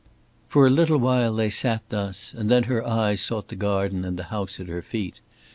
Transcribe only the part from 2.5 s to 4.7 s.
her eyes sought the garden and the house at